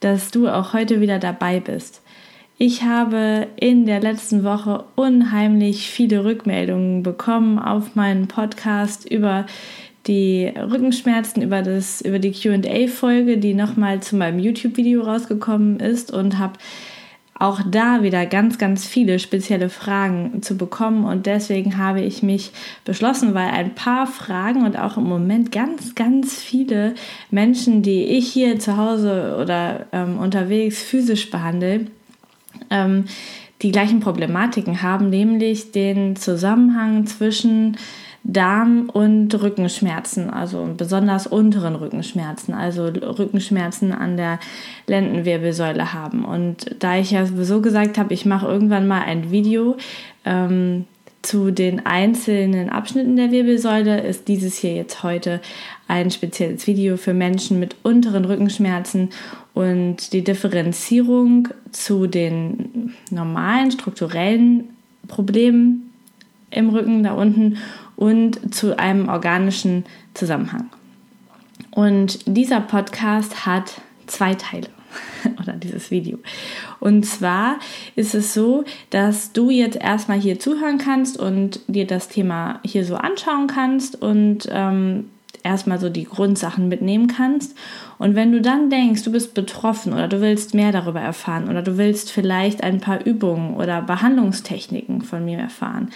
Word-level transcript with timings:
dass 0.00 0.30
du 0.30 0.48
auch 0.48 0.72
heute 0.72 1.00
wieder 1.00 1.18
dabei 1.18 1.60
bist. 1.60 2.02
Ich 2.60 2.82
habe 2.82 3.46
in 3.56 3.86
der 3.86 4.00
letzten 4.00 4.42
Woche 4.42 4.84
unheimlich 4.96 5.90
viele 5.90 6.24
Rückmeldungen 6.24 7.04
bekommen 7.04 7.58
auf 7.60 7.94
meinen 7.94 8.26
Podcast 8.26 9.08
über 9.08 9.46
die 10.08 10.46
Rückenschmerzen, 10.46 11.42
über, 11.42 11.62
das, 11.62 12.00
über 12.00 12.18
die 12.18 12.32
QA-Folge, 12.32 13.38
die 13.38 13.54
nochmal 13.54 14.00
zu 14.02 14.16
meinem 14.16 14.40
YouTube-Video 14.40 15.02
rausgekommen 15.02 15.78
ist 15.78 16.10
und 16.12 16.38
habe 16.38 16.54
auch 17.38 17.60
da 17.68 18.02
wieder 18.02 18.26
ganz, 18.26 18.58
ganz 18.58 18.86
viele 18.86 19.18
spezielle 19.18 19.68
Fragen 19.68 20.42
zu 20.42 20.56
bekommen. 20.56 21.04
Und 21.04 21.26
deswegen 21.26 21.78
habe 21.78 22.00
ich 22.00 22.22
mich 22.22 22.50
beschlossen, 22.84 23.34
weil 23.34 23.48
ein 23.50 23.74
paar 23.74 24.06
Fragen 24.06 24.64
und 24.64 24.78
auch 24.78 24.96
im 24.96 25.04
Moment 25.04 25.52
ganz, 25.52 25.94
ganz 25.94 26.34
viele 26.34 26.94
Menschen, 27.30 27.82
die 27.82 28.04
ich 28.04 28.28
hier 28.32 28.58
zu 28.58 28.76
Hause 28.76 29.38
oder 29.40 29.86
ähm, 29.92 30.18
unterwegs 30.18 30.82
physisch 30.82 31.30
behandle, 31.30 31.86
ähm, 32.70 33.04
die 33.62 33.72
gleichen 33.72 34.00
Problematiken 34.00 34.82
haben, 34.82 35.10
nämlich 35.10 35.72
den 35.72 36.16
Zusammenhang 36.16 37.06
zwischen 37.06 37.76
Darm- 38.30 38.90
und 38.90 39.34
Rückenschmerzen, 39.42 40.28
also 40.28 40.68
besonders 40.76 41.26
unteren 41.26 41.74
Rückenschmerzen, 41.74 42.52
also 42.52 42.84
Rückenschmerzen 42.84 43.90
an 43.90 44.18
der 44.18 44.38
Lendenwirbelsäule 44.86 45.94
haben. 45.94 46.26
Und 46.26 46.76
da 46.78 46.98
ich 46.98 47.10
ja 47.10 47.24
sowieso 47.24 47.62
gesagt 47.62 47.96
habe, 47.96 48.12
ich 48.12 48.26
mache 48.26 48.46
irgendwann 48.46 48.86
mal 48.86 49.00
ein 49.00 49.30
Video 49.30 49.78
ähm, 50.26 50.84
zu 51.22 51.50
den 51.50 51.86
einzelnen 51.86 52.68
Abschnitten 52.68 53.16
der 53.16 53.32
Wirbelsäule, 53.32 54.02
ist 54.02 54.28
dieses 54.28 54.58
hier 54.58 54.74
jetzt 54.74 55.02
heute 55.02 55.40
ein 55.88 56.10
spezielles 56.10 56.66
Video 56.66 56.98
für 56.98 57.14
Menschen 57.14 57.58
mit 57.58 57.76
unteren 57.82 58.26
Rückenschmerzen 58.26 59.08
und 59.54 60.12
die 60.12 60.22
Differenzierung 60.22 61.48
zu 61.72 62.06
den 62.06 62.94
normalen 63.10 63.70
strukturellen 63.70 64.68
Problemen 65.08 65.87
im 66.50 66.70
Rücken 66.70 67.02
da 67.02 67.12
unten 67.12 67.58
und 67.96 68.54
zu 68.54 68.78
einem 68.78 69.08
organischen 69.08 69.84
Zusammenhang. 70.14 70.70
Und 71.70 72.20
dieser 72.26 72.60
Podcast 72.60 73.46
hat 73.46 73.80
zwei 74.06 74.34
Teile 74.34 74.68
oder 75.40 75.52
dieses 75.52 75.90
Video. 75.90 76.18
Und 76.80 77.04
zwar 77.04 77.58
ist 77.96 78.14
es 78.14 78.34
so, 78.34 78.64
dass 78.90 79.32
du 79.32 79.50
jetzt 79.50 79.76
erstmal 79.76 80.18
hier 80.18 80.38
zuhören 80.38 80.78
kannst 80.78 81.18
und 81.18 81.60
dir 81.66 81.86
das 81.86 82.08
Thema 82.08 82.60
hier 82.64 82.84
so 82.84 82.96
anschauen 82.96 83.46
kannst 83.46 84.00
und 84.00 84.48
ähm, 84.50 85.10
erstmal 85.48 85.80
so 85.80 85.88
die 85.88 86.04
Grundsachen 86.04 86.68
mitnehmen 86.68 87.06
kannst. 87.06 87.56
Und 87.98 88.14
wenn 88.14 88.32
du 88.32 88.40
dann 88.40 88.70
denkst, 88.70 89.02
du 89.02 89.10
bist 89.10 89.34
betroffen 89.34 89.92
oder 89.92 90.06
du 90.06 90.20
willst 90.20 90.54
mehr 90.54 90.72
darüber 90.72 91.00
erfahren 91.00 91.48
oder 91.48 91.62
du 91.62 91.78
willst 91.78 92.12
vielleicht 92.12 92.62
ein 92.62 92.80
paar 92.80 93.04
Übungen 93.04 93.56
oder 93.56 93.80
Behandlungstechniken 93.82 95.02
von 95.02 95.24
mir 95.24 95.38
erfahren, 95.38 95.90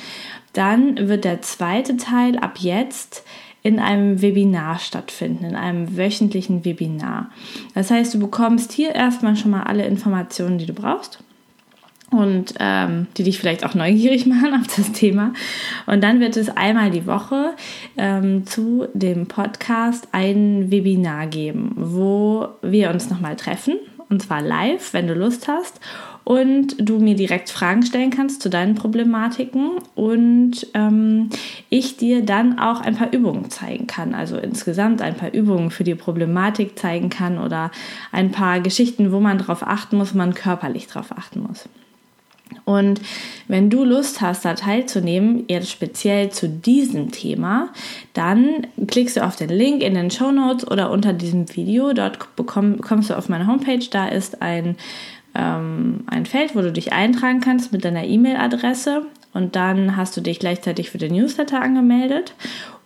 dann 0.55 1.09
wird 1.09 1.25
der 1.25 1.43
zweite 1.43 1.97
Teil 1.97 2.39
ab 2.39 2.59
jetzt 2.59 3.25
in 3.63 3.79
einem 3.79 4.23
Webinar 4.23 4.79
stattfinden, 4.79 5.45
in 5.45 5.55
einem 5.55 5.97
wöchentlichen 5.97 6.65
Webinar. 6.65 7.31
Das 7.75 7.91
heißt, 7.91 8.15
du 8.15 8.19
bekommst 8.19 8.73
hier 8.73 8.95
erstmal 8.95 9.37
schon 9.37 9.53
mal 9.53 9.63
alle 9.63 9.87
Informationen, 9.87 10.59
die 10.59 10.67
du 10.67 10.73
brauchst 10.73 11.23
und 12.13 12.55
ähm, 12.61 13.07
die 13.17 13.25
dich 13.25 13.39
vielleicht 13.39 13.65
auch 13.65 13.75
neugierig 13.75 14.27
machen 14.27 14.55
auf 14.55 14.75
das 14.75 14.93
Thema. 14.93 15.33
Und 15.87 16.03
dann 16.03 16.21
wird 16.21 16.37
es 16.37 16.49
einmal 16.49 16.91
die 16.91 17.07
Woche 17.07 17.55
ähm, 17.97 18.47
zu 18.47 18.87
dem 18.95 19.27
Podcast 19.27 20.09
ein 20.13 20.71
Webinar 20.71 21.27
geben, 21.27 21.73
wo 21.77 22.49
wir 22.63 22.91
uns 22.91 23.11
nochmal 23.11 23.37
treffen 23.37 23.75
und 24.13 24.21
zwar 24.21 24.43
live, 24.43 24.93
wenn 24.93 25.07
du 25.07 25.15
Lust 25.15 25.49
hast 25.49 25.81
und 26.25 26.77
du 26.79 26.99
mir 26.99 27.17
direkt 27.17 27.49
Fragen 27.49 27.83
stellen 27.83 28.11
kannst 28.11 28.43
zu 28.43 28.51
deinen 28.51 28.75
Problematiken 28.75 29.79
und 29.95 30.67
ähm, 30.75 31.31
ich 31.71 31.97
dir 31.97 32.23
dann 32.23 32.59
auch 32.59 32.83
ein 32.83 32.95
paar 32.95 33.13
Übungen 33.13 33.51
zeigen 33.51 33.87
kann. 33.87 34.15
Also 34.15 34.37
insgesamt 34.37 35.01
ein 35.01 35.17
paar 35.17 35.33
Übungen 35.33 35.71
für 35.71 35.83
die 35.83 35.95
Problematik 35.95 36.79
zeigen 36.79 37.09
kann 37.09 37.39
oder 37.39 37.71
ein 38.13 38.31
paar 38.31 38.61
Geschichten, 38.61 39.13
wo 39.13 39.19
man 39.19 39.39
darauf 39.39 39.67
achten 39.67 39.97
muss, 39.97 40.13
wo 40.13 40.19
man 40.19 40.35
körperlich 40.35 40.87
darauf 40.87 41.11
achten 41.17 41.41
muss. 41.41 41.69
Und 42.65 43.01
wenn 43.49 43.71
du 43.71 43.85
Lust 43.85 44.21
hast, 44.21 44.45
da 44.45 44.55
teilzunehmen, 44.55 45.45
jetzt 45.49 45.71
speziell 45.71 46.31
zu 46.31 46.49
diesem 46.49 47.11
Thema, 47.11 47.69
dann 48.15 48.67
klickst 48.87 49.17
du 49.17 49.25
auf 49.25 49.37
den 49.37 49.51
Link 49.51 49.83
in 49.83 49.95
den 49.95 50.11
Show 50.11 50.33
Notes 50.33 50.69
oder 50.69 50.91
unter 50.91 51.13
diesem 51.13 51.55
Video. 51.55 51.93
Dort 51.93 52.35
bekomm, 52.37 52.81
kommst 52.81 53.11
du 53.11 53.15
auf 53.15 53.29
meine 53.29 53.47
Homepage. 53.47 53.87
Da 53.91 54.09
ist 54.09 54.43
ein, 54.43 54.77
ähm, 55.35 56.05
ein 56.07 56.27
Feld, 56.27 56.55
wo 56.55 56.61
du 56.61 56.73
dich 56.73 56.93
eintragen 56.93 57.41
kannst 57.41 57.73
mit 57.73 57.85
deiner 57.85 58.05
E-Mail-Adresse. 58.05 59.07
Und 59.35 59.57
dann 59.57 59.97
hast 59.97 60.17
du 60.17 60.21
dich 60.21 60.39
gleichzeitig 60.39 60.91
für 60.91 60.99
den 60.99 61.15
Newsletter 61.15 61.61
angemeldet. 61.61 62.35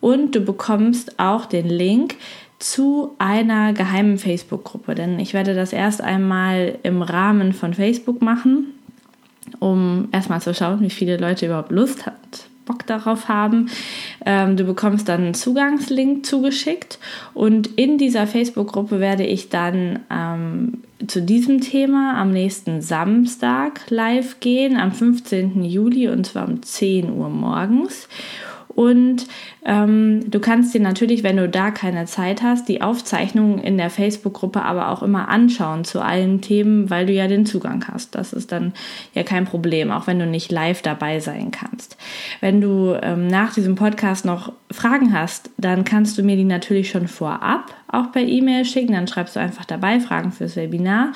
Und 0.01 0.35
du 0.35 0.41
bekommst 0.41 1.19
auch 1.19 1.47
den 1.47 1.69
Link 1.69 2.17
zu 2.59 3.15
einer 3.19 3.73
geheimen 3.73 4.19
Facebook-Gruppe. 4.19 4.95
Denn 4.95 5.19
ich 5.19 5.35
werde 5.35 5.55
das 5.55 5.73
erst 5.73 6.01
einmal 6.01 6.79
im 6.83 7.03
Rahmen 7.03 7.53
von 7.53 7.75
Facebook 7.75 8.23
machen 8.23 8.76
um 9.59 10.09
erstmal 10.13 10.41
zu 10.41 10.55
schauen, 10.55 10.81
wie 10.81 10.91
viele 10.91 11.17
Leute 11.17 11.47
überhaupt 11.47 11.71
Lust 11.71 12.07
hat, 12.07 12.49
Bock 12.65 12.87
darauf 12.87 13.29
haben. 13.29 13.71
Ähm, 14.25 14.57
du 14.57 14.65
bekommst 14.65 15.09
dann 15.09 15.23
einen 15.23 15.35
Zugangslink 15.35 16.27
zugeschickt 16.27 16.99
und 17.35 17.69
in 17.79 17.99
dieser 17.99 18.27
Facebook-Gruppe 18.27 19.01
werde 19.01 19.25
ich 19.25 19.49
dann 19.49 20.01
ähm, 20.11 20.83
zu 21.07 21.23
diesem 21.23 21.61
Thema 21.61 22.19
am 22.21 22.33
nächsten 22.33 22.81
Samstag 22.81 23.83
live 23.89 24.41
gehen, 24.41 24.77
am 24.77 24.93
15. 24.93 25.63
Juli 25.63 26.09
und 26.09 26.27
zwar 26.27 26.49
um 26.49 26.63
10 26.63 27.11
Uhr 27.13 27.29
morgens. 27.29 28.09
Und 28.77 29.27
ähm, 29.65 30.31
du 30.31 30.39
kannst 30.39 30.75
dir 30.75 30.83
natürlich, 30.83 31.23
wenn 31.23 31.39
du 31.39 31.49
da 31.49 31.71
keine 31.71 32.05
Zeit 32.05 32.43
hast, 32.43 32.69
die 32.69 32.83
Aufzeichnungen 32.83 33.59
in 33.59 33.79
der 33.79 33.89
Facebook-Gruppe 33.89 34.61
aber 34.63 34.91
auch 34.91 35.03
immer 35.03 35.29
anschauen 35.29 35.85
zu 35.85 36.03
allen 36.03 36.43
Themen, 36.43 36.91
weil 36.91 37.07
du 37.07 37.13
ja 37.15 37.27
den 37.27 37.47
Zugang 37.47 37.87
hast. 37.91 38.15
Das 38.15 38.35
ist 38.35 38.53
dann 38.53 38.75
ja 39.15 39.23
kein 39.23 39.47
Problem, 39.47 39.91
auch 39.91 40.07
wenn 40.07 40.19
du 40.19 40.27
nicht 40.27 40.53
live 40.53 40.83
dabei 40.83 41.21
sein 41.21 41.51
kannst. 41.53 41.97
Wenn 42.41 42.61
du 42.61 42.95
ähm, 43.03 43.29
nach 43.29 43.55
diesem 43.55 43.77
Podcast 43.77 44.27
noch 44.27 44.53
Fragen 44.71 45.15
hast, 45.15 45.49
dann 45.57 45.85
kannst 45.85 46.19
du 46.19 46.23
mir 46.23 46.37
die 46.37 46.45
natürlich 46.45 46.91
schon 46.91 47.09
vorab 47.09 47.73
auch 47.89 48.13
per 48.13 48.23
E-Mail 48.23 48.65
schicken. 48.65 48.93
Dann 48.93 49.07
schreibst 49.07 49.37
du 49.37 49.41
einfach 49.41 49.65
dabei 49.65 50.01
Fragen 50.01 50.33
fürs 50.33 50.57
Webinar. 50.57 51.13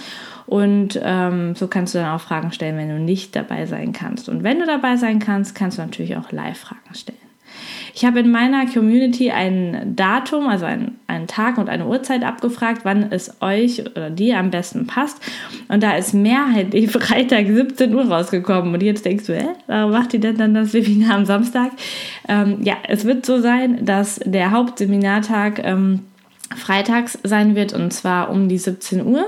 Und 0.46 0.98
ähm, 1.02 1.54
so 1.54 1.68
kannst 1.68 1.94
du 1.94 1.98
dann 1.98 2.14
auch 2.14 2.20
Fragen 2.20 2.52
stellen, 2.52 2.78
wenn 2.78 2.88
du 2.88 2.98
nicht 2.98 3.36
dabei 3.36 3.66
sein 3.66 3.92
kannst. 3.92 4.28
Und 4.28 4.42
wenn 4.42 4.60
du 4.60 4.66
dabei 4.66 4.96
sein 4.96 5.18
kannst, 5.18 5.54
kannst 5.54 5.78
du 5.78 5.82
natürlich 5.82 6.16
auch 6.16 6.32
Live-Fragen 6.32 6.94
stellen. 6.94 7.29
Ich 7.94 8.04
habe 8.04 8.20
in 8.20 8.30
meiner 8.30 8.66
Community 8.66 9.30
ein 9.30 9.94
Datum, 9.96 10.46
also 10.46 10.64
einen, 10.64 10.98
einen 11.06 11.26
Tag 11.26 11.58
und 11.58 11.68
eine 11.68 11.86
Uhrzeit 11.86 12.24
abgefragt, 12.24 12.80
wann 12.84 13.10
es 13.10 13.40
euch 13.40 13.86
oder 13.86 14.10
dir 14.10 14.38
am 14.38 14.50
besten 14.50 14.86
passt. 14.86 15.20
Und 15.68 15.82
da 15.82 15.96
ist 15.96 16.14
mehrheitlich 16.14 16.90
Freitag 16.90 17.46
17 17.46 17.94
Uhr 17.94 18.04
rausgekommen. 18.04 18.74
Und 18.74 18.82
jetzt 18.82 19.04
denkst 19.04 19.26
du, 19.26 19.36
hä, 19.36 19.48
warum 19.66 19.92
macht 19.92 20.14
ihr 20.14 20.20
denn 20.20 20.36
dann 20.36 20.54
das 20.54 20.72
Webinar 20.72 21.16
am 21.16 21.26
Samstag? 21.26 21.72
Ähm, 22.28 22.58
ja, 22.62 22.74
es 22.88 23.04
wird 23.04 23.26
so 23.26 23.40
sein, 23.40 23.84
dass 23.84 24.20
der 24.24 24.50
Hauptseminartag 24.50 25.60
ähm, 25.64 26.00
freitags 26.56 27.18
sein 27.22 27.54
wird 27.54 27.72
und 27.72 27.92
zwar 27.92 28.30
um 28.30 28.48
die 28.48 28.58
17 28.58 29.06
Uhr. 29.06 29.26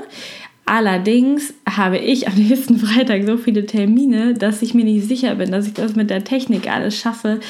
Allerdings 0.74 1.52
habe 1.68 1.98
ich 1.98 2.28
am 2.28 2.34
nächsten 2.34 2.78
Freitag 2.78 3.24
so 3.26 3.36
viele 3.36 3.66
Termine, 3.66 4.32
dass 4.32 4.62
ich 4.62 4.72
mir 4.72 4.86
nicht 4.86 5.06
sicher 5.06 5.34
bin, 5.34 5.52
dass 5.52 5.66
ich 5.66 5.74
das 5.74 5.96
mit 5.96 6.08
der 6.08 6.24
Technik 6.24 6.66
alles 6.72 6.96
schaffe, 6.96 7.40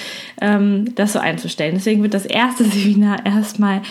ähm, 0.41 0.93
das 0.97 1.13
so 1.13 1.21
einzustellen. 1.21 1.75
Deswegen 1.77 2.03
wird 2.03 2.15
das 2.15 2.27
erste 2.27 2.65
Seminar 2.65 3.25
erstmal 3.25 3.83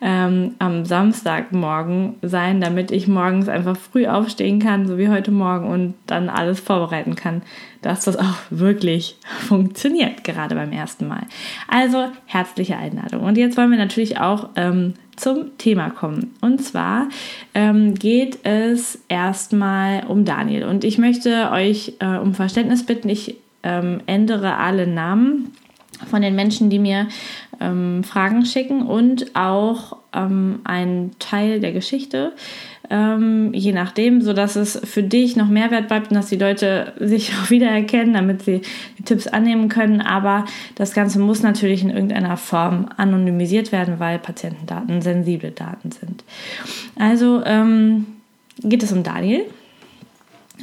ähm, 0.00 0.56
am 0.58 0.84
Samstagmorgen 0.84 2.16
sein, 2.22 2.60
damit 2.60 2.90
ich 2.90 3.06
morgens 3.06 3.48
einfach 3.48 3.76
früh 3.76 4.08
aufstehen 4.08 4.58
kann, 4.58 4.88
so 4.88 4.98
wie 4.98 5.08
heute 5.08 5.30
Morgen, 5.30 5.68
und 5.68 5.94
dann 6.08 6.28
alles 6.28 6.58
vorbereiten 6.58 7.14
kann, 7.14 7.42
dass 7.82 8.04
das 8.04 8.16
auch 8.16 8.36
wirklich 8.50 9.16
funktioniert, 9.48 10.24
gerade 10.24 10.54
beim 10.54 10.72
ersten 10.72 11.08
Mal. 11.08 11.22
Also 11.68 12.08
herzliche 12.26 12.76
Einladung. 12.76 13.22
Und 13.22 13.38
jetzt 13.38 13.56
wollen 13.56 13.70
wir 13.70 13.78
natürlich 13.78 14.18
auch 14.18 14.50
ähm, 14.56 14.94
zum 15.16 15.56
Thema 15.58 15.90
kommen. 15.90 16.34
Und 16.40 16.62
zwar 16.62 17.08
ähm, 17.54 17.94
geht 17.94 18.44
es 18.44 19.00
erstmal 19.08 20.04
um 20.06 20.24
Daniel. 20.24 20.64
Und 20.64 20.84
ich 20.84 20.98
möchte 20.98 21.50
euch 21.52 21.94
äh, 22.00 22.16
um 22.16 22.34
Verständnis 22.34 22.84
bitten. 22.84 23.08
Ich 23.08 23.36
ähm, 23.62 24.00
ändere 24.06 24.56
alle 24.56 24.86
Namen 24.86 25.52
von 26.08 26.22
den 26.22 26.34
Menschen, 26.34 26.70
die 26.70 26.78
mir 26.78 27.08
ähm, 27.60 28.02
Fragen 28.04 28.46
schicken 28.46 28.82
und 28.82 29.36
auch 29.36 29.98
ähm, 30.14 30.60
einen 30.64 31.18
Teil 31.18 31.60
der 31.60 31.72
Geschichte, 31.72 32.32
ähm, 32.90 33.54
je 33.54 33.72
nachdem, 33.72 34.20
so 34.20 34.32
dass 34.32 34.56
es 34.56 34.80
für 34.84 35.02
dich 35.02 35.36
noch 35.36 35.48
Mehrwert 35.48 35.86
bleibt 35.86 36.10
und 36.10 36.16
dass 36.16 36.26
die 36.26 36.36
Leute 36.36 36.92
sich 36.98 37.32
auch 37.42 37.50
wiedererkennen, 37.50 38.14
damit 38.14 38.42
sie 38.42 38.62
die 38.98 39.04
Tipps 39.04 39.28
annehmen 39.28 39.68
können. 39.68 40.00
Aber 40.00 40.44
das 40.74 40.92
Ganze 40.92 41.20
muss 41.20 41.42
natürlich 41.42 41.82
in 41.82 41.90
irgendeiner 41.90 42.36
Form 42.36 42.88
anonymisiert 42.96 43.72
werden, 43.72 44.00
weil 44.00 44.18
Patientendaten 44.18 45.00
sensible 45.02 45.52
Daten 45.52 45.92
sind. 45.92 46.24
Also 46.98 47.42
ähm, 47.44 48.06
geht 48.62 48.82
es 48.82 48.92
um 48.92 49.04
Daniel. 49.04 49.42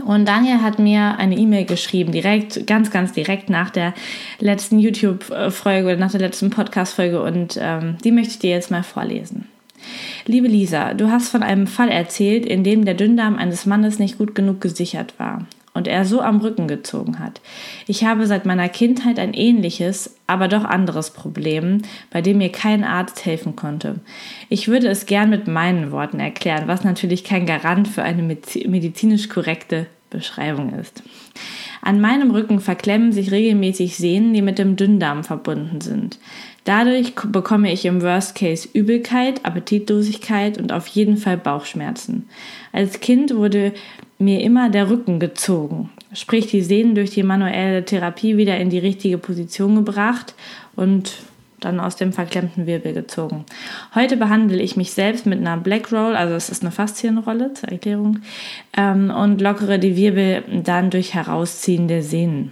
Und 0.05 0.27
Daniel 0.27 0.61
hat 0.61 0.77
mir 0.77 1.17
eine 1.17 1.35
E-Mail 1.35 1.65
geschrieben, 1.65 2.11
direkt, 2.11 2.67
ganz, 2.67 2.91
ganz 2.91 3.13
direkt 3.13 3.49
nach 3.49 3.71
der 3.71 3.95
letzten 4.39 4.77
YouTube-Folge 4.77 5.87
oder 5.87 5.97
nach 5.97 6.11
der 6.11 6.19
letzten 6.19 6.51
Podcast-Folge 6.51 7.21
und 7.21 7.57
ähm, 7.59 7.97
die 8.03 8.11
möchte 8.11 8.33
ich 8.33 8.39
dir 8.39 8.51
jetzt 8.51 8.69
mal 8.69 8.83
vorlesen. 8.83 9.47
Liebe 10.25 10.47
Lisa, 10.47 10.93
du 10.93 11.11
hast 11.11 11.29
von 11.29 11.43
einem 11.43 11.67
Fall 11.67 11.89
erzählt, 11.89 12.45
in 12.45 12.63
dem 12.63 12.85
der 12.85 12.95
Dünndarm 12.95 13.37
eines 13.37 13.65
Mannes 13.65 13.99
nicht 13.99 14.17
gut 14.17 14.35
genug 14.35 14.61
gesichert 14.61 15.13
war 15.17 15.45
und 15.77 15.87
er 15.87 16.05
so 16.05 16.21
am 16.21 16.39
Rücken 16.39 16.67
gezogen 16.67 17.19
hat. 17.19 17.39
Ich 17.85 18.03
habe 18.03 18.25
seit 18.25 18.45
meiner 18.45 18.67
Kindheit 18.67 19.19
ein 19.19 19.33
ähnliches, 19.33 20.15
aber 20.25 20.47
doch 20.47 20.65
anderes 20.65 21.11
Problem, 21.11 21.83
bei 22.09 22.21
dem 22.21 22.39
mir 22.39 22.51
kein 22.51 22.83
Arzt 22.83 23.25
helfen 23.25 23.55
konnte. 23.55 23.99
Ich 24.49 24.67
würde 24.67 24.87
es 24.87 25.05
gern 25.05 25.29
mit 25.29 25.47
meinen 25.47 25.91
Worten 25.91 26.19
erklären, 26.19 26.67
was 26.67 26.83
natürlich 26.83 27.23
kein 27.23 27.45
Garant 27.45 27.87
für 27.87 28.01
eine 28.01 28.23
medizinisch 28.23 29.29
korrekte 29.29 29.85
Beschreibung 30.09 30.73
ist. 30.73 31.03
An 31.81 32.01
meinem 32.01 32.31
Rücken 32.31 32.59
verklemmen 32.59 33.11
sich 33.11 33.31
regelmäßig 33.31 33.97
Sehnen, 33.97 34.33
die 34.33 34.41
mit 34.41 34.57
dem 34.57 34.77
Dünndarm 34.77 35.23
verbunden 35.23 35.79
sind. 35.79 36.17
Dadurch 36.67 37.13
bekomme 37.15 37.71
ich 37.71 37.85
im 37.85 38.01
Worst 38.01 38.35
Case 38.35 38.67
Übelkeit, 38.73 39.45
Appetitlosigkeit 39.45 40.57
und 40.57 40.73
auf 40.73 40.85
jeden 40.87 41.15
Fall 41.15 41.37
Bauchschmerzen. 41.37 42.27
Als 42.73 42.99
Kind 42.99 43.33
wurde 43.33 43.71
mir 44.19 44.41
immer 44.41 44.69
der 44.69 44.89
Rücken 44.89 45.17
gezogen, 45.17 45.89
sprich 46.11 46.47
die 46.47 46.61
Sehnen 46.61 46.93
durch 46.93 47.11
die 47.11 47.23
manuelle 47.23 47.85
Therapie 47.85 48.35
wieder 48.35 48.57
in 48.57 48.69
die 48.69 48.79
richtige 48.79 49.17
Position 49.17 49.75
gebracht 49.75 50.35
und 50.75 51.13
dann 51.61 51.79
aus 51.79 51.95
dem 51.95 52.11
verklemmten 52.11 52.67
Wirbel 52.67 52.91
gezogen. 52.91 53.45
Heute 53.95 54.17
behandle 54.17 54.61
ich 54.61 54.75
mich 54.75 54.91
selbst 54.91 55.25
mit 55.25 55.39
einer 55.39 55.55
Black 55.55 55.89
Roll, 55.93 56.17
also 56.17 56.35
es 56.35 56.49
ist 56.49 56.63
eine 56.63 56.71
Faszienrolle 56.71 57.53
zur 57.53 57.69
Erklärung, 57.69 58.19
ähm, 58.75 59.09
und 59.09 59.39
lockere 59.39 59.79
die 59.79 59.95
Wirbel 59.95 60.43
dann 60.65 60.89
durch 60.89 61.13
Herausziehen 61.13 61.87
der 61.87 62.03
Sehnen. 62.03 62.51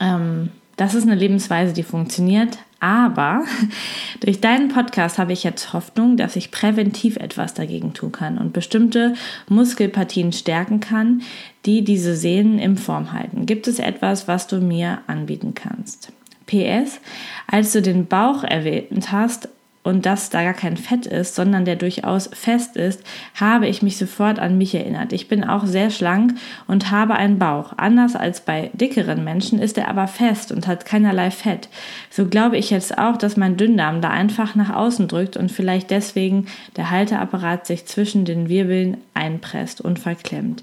Ähm, 0.00 0.48
das 0.80 0.94
ist 0.94 1.02
eine 1.02 1.14
Lebensweise, 1.14 1.74
die 1.74 1.82
funktioniert, 1.82 2.56
aber 2.80 3.44
durch 4.20 4.40
deinen 4.40 4.68
Podcast 4.68 5.18
habe 5.18 5.34
ich 5.34 5.44
jetzt 5.44 5.74
Hoffnung, 5.74 6.16
dass 6.16 6.36
ich 6.36 6.50
präventiv 6.50 7.18
etwas 7.18 7.52
dagegen 7.52 7.92
tun 7.92 8.12
kann 8.12 8.38
und 8.38 8.54
bestimmte 8.54 9.12
Muskelpartien 9.50 10.32
stärken 10.32 10.80
kann, 10.80 11.20
die 11.66 11.84
diese 11.84 12.16
Sehnen 12.16 12.58
in 12.58 12.78
Form 12.78 13.12
halten. 13.12 13.44
Gibt 13.44 13.68
es 13.68 13.78
etwas, 13.78 14.26
was 14.26 14.46
du 14.46 14.62
mir 14.62 15.00
anbieten 15.06 15.52
kannst? 15.54 16.12
PS, 16.46 17.00
als 17.46 17.72
du 17.72 17.82
den 17.82 18.06
Bauch 18.06 18.42
erwähnt 18.42 19.12
hast, 19.12 19.50
und 19.82 20.04
dass 20.04 20.28
da 20.28 20.42
gar 20.44 20.54
kein 20.54 20.76
Fett 20.76 21.06
ist, 21.06 21.34
sondern 21.34 21.64
der 21.64 21.76
durchaus 21.76 22.28
fest 22.32 22.76
ist, 22.76 23.02
habe 23.34 23.66
ich 23.66 23.80
mich 23.80 23.96
sofort 23.96 24.38
an 24.38 24.58
mich 24.58 24.74
erinnert. 24.74 25.12
Ich 25.14 25.26
bin 25.26 25.42
auch 25.42 25.64
sehr 25.64 25.90
schlank 25.90 26.34
und 26.66 26.90
habe 26.90 27.14
einen 27.14 27.38
Bauch. 27.38 27.72
Anders 27.78 28.14
als 28.14 28.42
bei 28.42 28.70
dickeren 28.74 29.24
Menschen 29.24 29.58
ist 29.58 29.78
er 29.78 29.88
aber 29.88 30.06
fest 30.06 30.52
und 30.52 30.66
hat 30.66 30.84
keinerlei 30.84 31.30
Fett. 31.30 31.70
So 32.10 32.26
glaube 32.26 32.58
ich 32.58 32.68
jetzt 32.68 32.98
auch, 32.98 33.16
dass 33.16 33.38
mein 33.38 33.56
Dünndarm 33.56 34.02
da 34.02 34.10
einfach 34.10 34.54
nach 34.54 34.74
außen 34.74 35.08
drückt 35.08 35.38
und 35.38 35.50
vielleicht 35.50 35.90
deswegen 35.90 36.46
der 36.76 36.90
Halteapparat 36.90 37.66
sich 37.66 37.86
zwischen 37.86 38.26
den 38.26 38.50
Wirbeln 38.50 38.98
einpresst 39.14 39.80
und 39.80 39.98
verklemmt. 39.98 40.62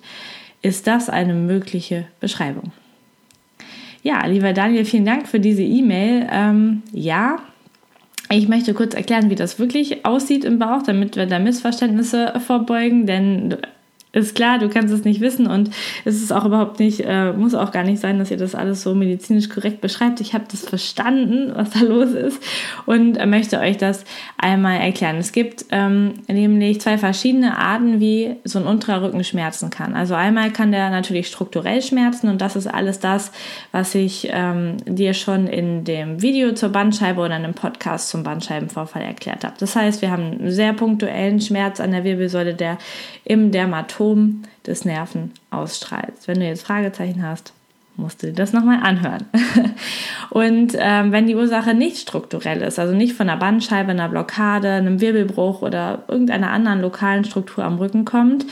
Ist 0.61 0.85
das 0.85 1.09
eine 1.09 1.33
mögliche 1.33 2.05
Beschreibung? 2.19 2.71
Ja, 4.03 4.25
lieber 4.25 4.53
Daniel, 4.53 4.85
vielen 4.85 5.05
Dank 5.05 5.27
für 5.27 5.39
diese 5.39 5.63
E-Mail. 5.63 6.27
Ähm, 6.31 6.83
ja, 6.91 7.39
ich 8.29 8.47
möchte 8.47 8.73
kurz 8.73 8.93
erklären, 8.93 9.29
wie 9.29 9.35
das 9.35 9.59
wirklich 9.59 10.05
aussieht 10.05 10.43
im 10.43 10.59
Bauch, 10.59 10.83
damit 10.83 11.15
wir 11.15 11.25
da 11.25 11.39
Missverständnisse 11.39 12.33
vorbeugen, 12.45 13.05
denn 13.05 13.57
ist 14.17 14.35
klar, 14.35 14.59
du 14.59 14.69
kannst 14.69 14.93
es 14.93 15.03
nicht 15.03 15.21
wissen 15.21 15.47
und 15.47 15.69
es 16.05 16.21
ist 16.21 16.31
auch 16.31 16.45
überhaupt 16.45 16.79
nicht, 16.79 17.01
äh, 17.05 17.31
muss 17.33 17.53
auch 17.53 17.71
gar 17.71 17.83
nicht 17.83 17.99
sein, 17.99 18.19
dass 18.19 18.31
ihr 18.31 18.37
das 18.37 18.55
alles 18.55 18.81
so 18.81 18.95
medizinisch 18.95 19.49
korrekt 19.49 19.81
beschreibt. 19.81 20.19
Ich 20.21 20.33
habe 20.33 20.45
das 20.49 20.65
verstanden, 20.67 21.51
was 21.55 21.71
da 21.71 21.79
los 21.81 22.11
ist 22.11 22.41
und 22.85 23.23
möchte 23.27 23.59
euch 23.59 23.77
das 23.77 24.03
einmal 24.37 24.79
erklären. 24.79 25.17
Es 25.17 25.31
gibt 25.31 25.65
ähm, 25.71 26.13
nämlich 26.27 26.81
zwei 26.81 26.97
verschiedene 26.97 27.57
Arten, 27.57 27.99
wie 27.99 28.35
so 28.43 28.59
ein 28.59 28.65
unterer 28.65 29.03
Rücken 29.03 29.23
schmerzen 29.23 29.69
kann. 29.69 29.93
Also 29.93 30.15
einmal 30.15 30.51
kann 30.51 30.71
der 30.71 30.89
natürlich 30.89 31.27
strukturell 31.27 31.81
schmerzen 31.81 32.29
und 32.29 32.41
das 32.41 32.55
ist 32.55 32.67
alles 32.67 32.99
das, 32.99 33.31
was 33.71 33.93
ich 33.95 34.29
ähm, 34.31 34.77
dir 34.85 35.13
schon 35.13 35.47
in 35.47 35.83
dem 35.83 36.21
Video 36.21 36.53
zur 36.53 36.69
Bandscheibe 36.69 37.19
oder 37.19 37.37
in 37.37 37.43
einem 37.43 37.53
Podcast 37.53 38.09
zum 38.09 38.23
Bandscheibenvorfall 38.23 39.03
erklärt 39.03 39.43
habe. 39.43 39.55
Das 39.59 39.75
heißt, 39.75 40.01
wir 40.01 40.11
haben 40.11 40.23
einen 40.23 40.51
sehr 40.51 40.73
punktuellen 40.73 41.39
Schmerz 41.39 41.79
an 41.79 41.91
der 41.91 42.03
Wirbelsäule, 42.03 42.53
der 42.53 42.77
im 43.23 43.51
Dermatom 43.51 44.06
Symptom 44.07 44.43
des 44.65 44.85
Nerven 44.85 45.31
ausstrahlst. 45.51 46.27
Wenn 46.27 46.39
du 46.39 46.45
jetzt 46.45 46.65
Fragezeichen 46.65 47.23
hast, 47.23 47.53
musst 47.95 48.21
du 48.21 48.27
dir 48.27 48.33
das 48.33 48.53
nochmal 48.53 48.79
anhören. 48.83 49.25
und 50.29 50.73
ähm, 50.77 51.11
wenn 51.11 51.27
die 51.27 51.35
Ursache 51.35 51.73
nicht 51.73 51.97
strukturell 51.97 52.61
ist, 52.61 52.77
also 52.79 52.93
nicht 52.93 53.13
von 53.13 53.29
einer 53.29 53.39
Bandscheibe, 53.39 53.91
einer 53.91 54.09
Blockade, 54.09 54.71
einem 54.71 55.01
Wirbelbruch 55.01 55.61
oder 55.61 56.03
irgendeiner 56.07 56.51
anderen 56.51 56.81
lokalen 56.81 57.25
Struktur 57.25 57.63
am 57.63 57.77
Rücken 57.77 58.05
kommt, 58.05 58.45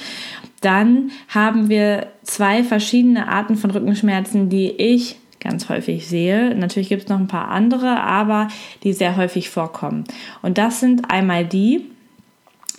dann 0.62 1.12
haben 1.28 1.70
wir 1.70 2.08
zwei 2.24 2.64
verschiedene 2.64 3.28
Arten 3.28 3.56
von 3.56 3.70
Rückenschmerzen, 3.70 4.50
die 4.50 4.72
ich 4.72 5.18
ganz 5.40 5.70
häufig 5.70 6.08
sehe. 6.08 6.56
Natürlich 6.56 6.90
gibt 6.90 7.04
es 7.04 7.10
noch 7.10 7.20
ein 7.20 7.28
paar 7.28 7.50
andere, 7.50 8.02
aber 8.02 8.48
die 8.84 8.94
sehr 8.94 9.16
häufig 9.16 9.52
vorkommen. 9.52 10.06
Und 10.42 10.58
das 10.58 10.80
sind 10.80 11.12
einmal 11.12 11.46
die, 11.46 11.86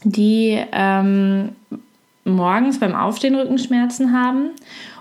die 0.02 0.60
ähm, 0.72 1.50
morgens 2.26 2.80
beim 2.80 2.94
Aufstehen 2.94 3.34
Rückenschmerzen 3.34 4.12
haben 4.12 4.50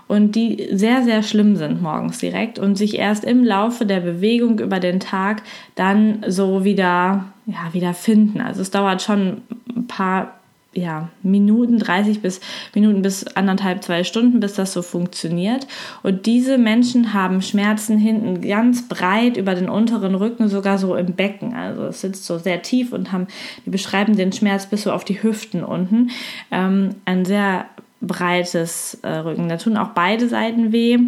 und 0.08 0.36
die 0.36 0.68
sehr, 0.72 1.02
sehr 1.02 1.22
schlimm 1.22 1.56
sind 1.56 1.82
morgens 1.82 2.18
direkt 2.18 2.58
und 2.58 2.76
sich 2.76 2.96
erst 2.96 3.24
im 3.24 3.44
Laufe 3.44 3.86
der 3.86 4.00
Bewegung 4.00 4.60
über 4.60 4.80
den 4.80 5.00
Tag 5.00 5.42
dann 5.74 6.24
so 6.28 6.64
wieder, 6.64 7.26
ja, 7.46 7.72
wieder 7.72 7.92
finden. 7.92 8.40
Also 8.40 8.62
es 8.62 8.70
dauert 8.70 9.02
schon 9.02 9.42
ein 9.74 9.86
paar 9.86 10.34
ja, 10.76 11.08
Minuten, 11.22 11.78
30 11.78 12.20
bis 12.20 12.40
Minuten 12.74 13.02
bis 13.02 13.26
anderthalb, 13.28 13.82
zwei 13.82 14.04
Stunden, 14.04 14.40
bis 14.40 14.54
das 14.54 14.72
so 14.72 14.82
funktioniert. 14.82 15.66
Und 16.02 16.26
diese 16.26 16.58
Menschen 16.58 17.14
haben 17.14 17.40
Schmerzen 17.42 17.98
hinten 17.98 18.46
ganz 18.46 18.86
breit 18.88 19.36
über 19.36 19.54
den 19.54 19.68
unteren 19.68 20.14
Rücken, 20.14 20.48
sogar 20.48 20.78
so 20.78 20.94
im 20.94 21.14
Becken. 21.14 21.54
Also 21.54 21.84
es 21.84 22.02
sitzt 22.02 22.26
so 22.26 22.38
sehr 22.38 22.62
tief 22.62 22.92
und 22.92 23.10
haben, 23.10 23.26
die 23.64 23.70
beschreiben 23.70 24.16
den 24.16 24.32
Schmerz 24.32 24.66
bis 24.66 24.82
so 24.82 24.92
auf 24.92 25.04
die 25.04 25.22
Hüften 25.22 25.64
unten. 25.64 26.10
Ähm, 26.50 26.90
ein 27.06 27.24
sehr 27.24 27.64
breites 28.00 28.98
äh, 29.02 29.08
Rücken. 29.08 29.48
Da 29.48 29.56
tun 29.56 29.76
auch 29.76 29.88
beide 29.88 30.28
Seiten 30.28 30.72
weh. 30.72 30.98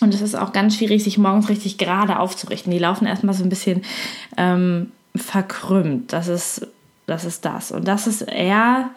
Und 0.00 0.14
es 0.14 0.20
ist 0.20 0.34
auch 0.34 0.52
ganz 0.52 0.76
schwierig, 0.76 1.02
sich 1.02 1.18
morgens 1.18 1.48
richtig 1.48 1.78
gerade 1.78 2.18
aufzurichten. 2.18 2.70
Die 2.70 2.78
laufen 2.78 3.06
erstmal 3.06 3.34
so 3.34 3.42
ein 3.42 3.48
bisschen 3.48 3.82
ähm, 4.36 4.92
verkrümmt. 5.16 6.12
Das 6.12 6.28
ist 6.28 6.66
das 7.06 7.24
ist 7.24 7.44
das. 7.44 7.72
Und 7.72 7.86
das 7.88 8.06
ist 8.06 8.22
eher, 8.22 8.90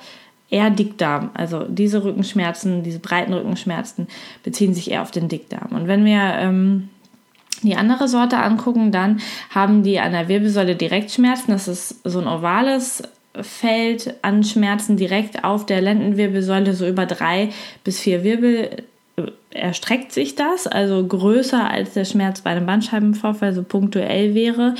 eher 0.49 0.69
Dickdarm. 0.69 1.29
Also 1.33 1.65
diese 1.65 2.03
Rückenschmerzen, 2.03 2.83
diese 2.83 2.99
breiten 2.99 3.33
Rückenschmerzen 3.33 4.07
beziehen 4.43 4.73
sich 4.73 4.91
eher 4.91 5.01
auf 5.01 5.11
den 5.11 5.27
Dickdarm. 5.27 5.71
Und 5.71 5.87
wenn 5.87 6.05
wir 6.05 6.21
ähm, 6.21 6.89
die 7.61 7.75
andere 7.75 8.07
Sorte 8.07 8.37
angucken, 8.37 8.91
dann 8.91 9.19
haben 9.49 9.83
die 9.83 9.99
an 9.99 10.13
der 10.13 10.27
Wirbelsäule 10.27 10.75
direkt 10.75 11.11
Schmerzen. 11.11 11.51
Das 11.51 11.67
ist 11.67 11.99
so 12.03 12.19
ein 12.19 12.27
ovales 12.27 13.03
Feld 13.41 14.15
an 14.21 14.43
Schmerzen 14.43 14.97
direkt 14.97 15.43
auf 15.43 15.65
der 15.65 15.81
Lendenwirbelsäule, 15.81 16.73
so 16.73 16.87
über 16.87 17.05
drei 17.05 17.49
bis 17.83 17.99
vier 17.99 18.23
Wirbel 18.23 18.83
äh, 19.17 19.21
erstreckt 19.51 20.11
sich 20.11 20.35
das, 20.35 20.67
also 20.67 21.05
größer 21.05 21.69
als 21.69 21.93
der 21.93 22.05
Schmerz 22.05 22.41
bei 22.41 22.51
einem 22.51 22.65
Bandscheibenvorfall 22.65 23.53
so 23.53 23.63
punktuell 23.63 24.33
wäre. 24.35 24.75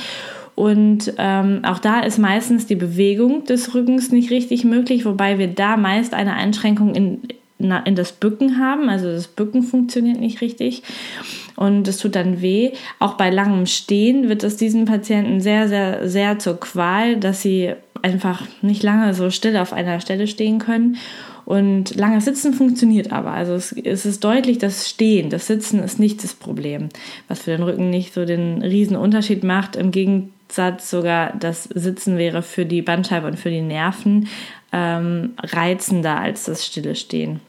Und 0.60 1.14
ähm, 1.16 1.60
auch 1.64 1.78
da 1.78 2.00
ist 2.00 2.18
meistens 2.18 2.66
die 2.66 2.74
Bewegung 2.74 3.44
des 3.44 3.74
Rückens 3.74 4.12
nicht 4.12 4.30
richtig 4.30 4.62
möglich, 4.62 5.06
wobei 5.06 5.38
wir 5.38 5.46
da 5.48 5.78
meist 5.78 6.12
eine 6.12 6.34
Einschränkung 6.34 6.94
in, 6.94 7.22
in 7.58 7.94
das 7.94 8.12
Bücken 8.12 8.58
haben. 8.58 8.90
Also 8.90 9.10
das 9.10 9.26
Bücken 9.26 9.62
funktioniert 9.62 10.20
nicht 10.20 10.42
richtig 10.42 10.82
und 11.56 11.88
es 11.88 11.96
tut 11.96 12.14
dann 12.14 12.42
weh. 12.42 12.72
Auch 12.98 13.14
bei 13.14 13.30
langem 13.30 13.64
Stehen 13.64 14.28
wird 14.28 14.44
es 14.44 14.58
diesen 14.58 14.84
Patienten 14.84 15.40
sehr, 15.40 15.66
sehr, 15.66 16.06
sehr 16.10 16.38
zur 16.38 16.60
Qual, 16.60 17.16
dass 17.16 17.40
sie 17.40 17.72
einfach 18.02 18.42
nicht 18.60 18.82
lange 18.82 19.14
so 19.14 19.30
still 19.30 19.56
auf 19.56 19.72
einer 19.72 19.98
Stelle 20.00 20.26
stehen 20.26 20.58
können. 20.58 20.98
Und 21.46 21.96
langes 21.96 22.26
Sitzen 22.26 22.52
funktioniert 22.52 23.12
aber. 23.12 23.30
Also 23.30 23.54
es, 23.54 23.72
es, 23.72 24.04
ist 24.04 24.22
deutlich, 24.24 24.58
das 24.58 24.90
Stehen, 24.90 25.30
das 25.30 25.46
Sitzen 25.46 25.82
ist 25.82 25.98
nicht 25.98 26.22
das 26.22 26.34
Problem, 26.34 26.90
was 27.28 27.40
für 27.40 27.52
den 27.52 27.62
Rücken 27.62 27.88
nicht 27.88 28.12
so 28.12 28.26
den 28.26 28.60
riesen 28.60 28.96
Unterschied 28.98 29.42
macht. 29.42 29.74
Im 29.74 29.90
Gegensatz 30.50 30.90
sogar 30.90 31.32
das 31.38 31.64
Sitzen 31.64 32.18
wäre 32.18 32.42
für 32.42 32.66
die 32.66 32.82
Bandscheibe 32.82 33.26
und 33.26 33.38
für 33.38 33.50
die 33.50 33.60
Nerven 33.60 34.28
ähm, 34.72 35.34
reizender 35.38 36.18
als 36.18 36.44
das 36.44 36.66
stille 36.66 36.96
Stehen. 36.96 37.40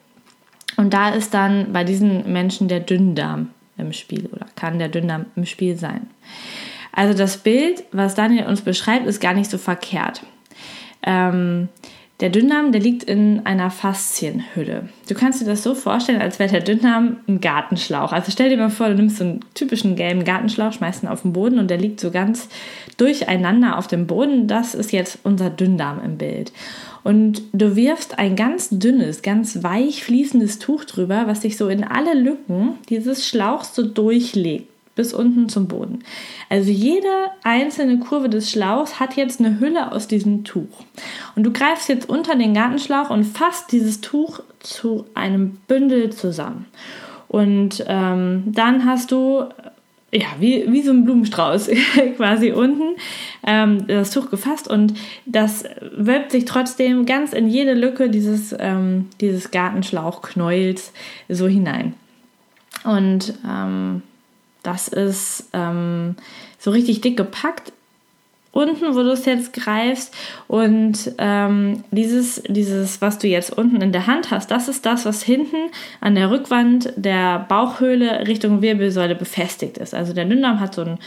Und 0.78 0.94
da 0.94 1.10
ist 1.10 1.34
dann 1.34 1.74
bei 1.74 1.84
diesen 1.84 2.32
Menschen 2.32 2.68
der 2.68 2.80
Dünndarm 2.80 3.50
im 3.78 3.92
Spiel 3.92 4.28
oder 4.32 4.46
kann 4.56 4.78
der 4.78 4.90
Dünndarm 4.90 5.26
im 5.36 5.48
Spiel 5.48 5.78
sein. 5.78 6.12
Also 6.92 7.18
das 7.18 7.38
Bild, 7.38 7.84
was 7.92 8.14
Daniel 8.14 8.46
uns 8.46 8.62
beschreibt, 8.62 9.08
ist 9.08 9.20
gar 9.20 9.34
nicht 9.34 9.50
so 9.50 9.58
verkehrt. 9.58 10.22
Ähm, 11.02 11.70
der 12.22 12.30
Dünndarm, 12.30 12.72
der 12.72 12.82
liegt 12.82 13.04
in 13.04 13.46
einer 13.46 13.72
Faszienhülle. 13.72 14.90
Du 15.10 15.16
kannst 15.16 15.42
dir 15.42 15.46
das 15.46 15.64
so 15.64 15.74
vorstellen, 15.74 16.22
als 16.22 16.38
wäre 16.38 16.52
der 16.52 16.62
Dünndarm 16.62 17.18
ein 17.28 17.42
Gartenschlauch. 17.42 18.14
Also 18.14 18.32
stell 18.32 18.50
dir 18.50 18.58
mal 18.58 18.70
vor, 18.70 18.90
du 18.90 18.96
nimmst 18.96 19.18
so 19.18 19.24
einen 19.24 19.40
typischen 19.56 19.96
gelben 19.96 20.24
Gartenschlauch, 20.24 20.74
schmeißt 20.74 21.04
ihn 21.04 21.10
auf 21.10 21.24
den 21.24 21.34
Boden 21.34 21.58
und 21.58 21.70
der 21.70 21.78
liegt 21.78 22.00
so 22.00 22.12
ganz 22.12 22.48
durcheinander 22.98 23.78
auf 23.78 23.88
dem 23.88 24.06
Boden. 24.06 24.48
Das 24.48 24.76
ist 24.76 24.92
jetzt 24.92 25.20
unser 25.24 25.50
Dünndarm 25.50 26.00
im 26.04 26.18
Bild. 26.18 26.54
Und 27.04 27.42
du 27.52 27.76
wirfst 27.76 28.20
ein 28.20 28.36
ganz 28.36 28.70
dünnes, 28.70 29.24
ganz 29.24 29.64
weich 29.64 30.04
fließendes 30.04 30.60
Tuch 30.60 30.86
drüber, 30.86 31.24
was 31.26 31.42
sich 31.42 31.58
so 31.58 31.68
in 31.68 31.84
alle 31.84 32.14
Lücken 32.14 32.76
dieses 32.90 33.28
Schlauchs 33.28 33.74
so 33.76 33.84
durchlegt 33.84 34.71
bis 34.96 35.14
unten 35.14 35.50
zum 35.50 35.68
Boden. 35.68 36.00
Also 36.50 36.72
jede 36.72 37.08
einzelne 37.44 38.00
Kurve 38.00 38.30
des 38.30 38.52
Schlauchs 38.52 39.00
hat 39.00 39.16
jetzt 39.16 39.40
eine 39.40 39.60
Hülle 39.60 39.92
aus 39.92 40.08
diesem 40.08 40.44
Tuch. 40.44 40.84
Und 41.36 41.44
du 41.44 41.52
greifst 41.52 41.90
jetzt 41.90 42.10
unter 42.10 42.36
den 42.36 42.54
Gartenschlauch 42.54 43.10
und 43.10 43.24
fasst 43.24 43.72
dieses 43.72 44.02
Tuch 44.02 44.42
zu 44.60 45.06
einem 45.14 45.58
Bündel 45.68 46.12
zusammen. 46.12 46.66
Und 47.28 47.86
ähm, 47.88 48.44
dann 48.48 48.86
hast 48.86 49.12
du 49.12 49.46
ja, 50.14 50.28
wie, 50.40 50.70
wie 50.70 50.82
so 50.82 50.92
ein 50.92 51.06
Blumenstrauß 51.06 51.70
quasi 52.18 52.52
unten 52.52 52.98
ähm, 53.48 53.88
das 53.88 54.12
Tuch 54.12 54.30
gefasst 54.30 54.68
und 54.68 54.94
das 55.26 55.64
wölbt 55.96 56.32
sich 56.32 56.46
trotzdem 56.46 57.06
ganz 57.06 57.32
in 57.32 57.48
jede 57.48 57.74
Lücke 57.74 58.10
dieses, 58.10 58.54
ähm, 58.60 59.08
dieses 59.22 59.52
Gartenschlauchknäuels 59.52 60.92
so 61.30 61.48
hinein. 61.48 61.94
Und 62.84 63.34
ähm, 63.48 64.02
das 64.64 64.88
ist 64.88 65.46
ähm, 65.54 66.16
so 66.60 66.72
richtig 66.72 67.02
dick 67.02 67.18
gepackt 67.18 67.74
unten, 68.52 68.96
wo 68.96 69.02
du 69.02 69.12
es 69.12 69.26
jetzt 69.26 69.54
greifst. 69.54 70.14
Und 70.48 71.14
ähm, 71.18 71.84
dieses, 71.92 72.44
dieses, 72.48 73.02
was 73.02 73.18
du 73.18 73.28
jetzt 73.28 73.58
unten 73.58 73.82
in 73.82 73.92
der 73.92 74.08
Hand 74.08 74.32
hast, 74.32 74.52
das 74.52 74.68
ist 74.68 74.86
das, 74.86 75.06
was 75.06 75.24
hinten 75.24 75.72
an 76.02 76.16
der 76.16 76.30
Rückwand 76.32 76.94
der 76.96 77.40
Bauchhöhle 77.48 78.28
Richtung 78.28 78.62
Wirbelsäule 78.62 79.16
befestigt 79.16 79.78
ist. 79.78 79.94
Also 79.94 80.14
der 80.14 80.26
Dünndarm 80.26 80.60
hat 80.60 80.76
so, 80.76 80.82
ein, 80.82 80.98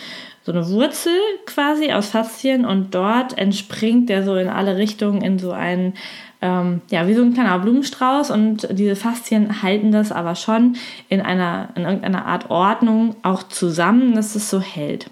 so 0.44 0.52
eine 0.52 0.68
Wurzel 0.68 1.12
quasi 1.46 1.92
aus 1.92 2.08
Faszien 2.08 2.64
und 2.64 2.94
dort 2.94 3.36
entspringt 3.36 4.08
der 4.08 4.24
so 4.24 4.36
in 4.36 4.48
alle 4.48 4.76
Richtungen 4.76 5.22
in 5.22 5.38
so 5.38 5.52
einen 5.52 5.94
ähm, 6.44 6.82
ja, 6.90 7.08
wie 7.08 7.14
so 7.14 7.22
ein 7.22 7.32
kleiner 7.32 7.58
Blumenstrauß 7.58 8.30
und 8.30 8.68
diese 8.70 8.96
Faszien 8.96 9.62
halten 9.62 9.92
das 9.92 10.12
aber 10.12 10.34
schon 10.34 10.76
in 11.08 11.22
einer, 11.22 11.70
in 11.74 11.84
irgendeiner 11.84 12.26
Art 12.26 12.50
Ordnung 12.50 13.16
auch 13.22 13.44
zusammen, 13.44 14.14
dass 14.14 14.34
es 14.34 14.50
so 14.50 14.60
hält. 14.60 15.08